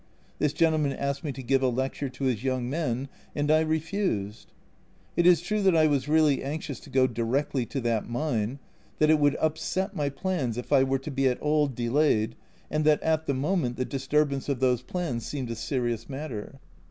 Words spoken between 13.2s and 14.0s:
the moment the